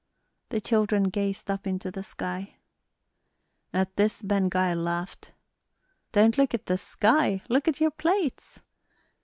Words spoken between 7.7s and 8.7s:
your plates."